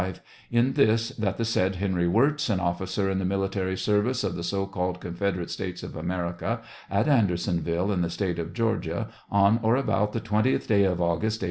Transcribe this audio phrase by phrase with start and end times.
[0.59, 4.41] —In this: that the said Henry Wirz, an officer in the military service of the
[4.41, 9.75] so called Confederate States of America, at Andersonville, in the State of Georgia, on or
[9.75, 11.39] about the twentieth day of August, A.